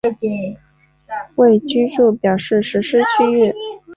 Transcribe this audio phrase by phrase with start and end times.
[1.35, 3.53] 为住居表示实施区域。